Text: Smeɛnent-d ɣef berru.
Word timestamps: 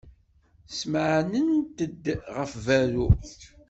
Smeɛnent-d 0.77 2.03
ɣef 2.35 2.51
berru. 2.65 3.07